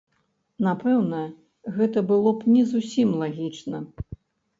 [0.67, 1.19] Напэўна,
[1.75, 3.83] гэта было б не зусім лагічна.